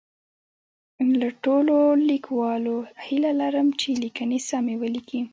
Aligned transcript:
له 1.19 1.27
ټولو 1.43 1.75
لیکوالو 2.09 2.75
هیله 3.05 3.31
لرم 3.41 3.67
چي 3.79 3.89
لیکنې 4.03 4.39
سمی 4.49 4.75
ولیکي 4.79 5.21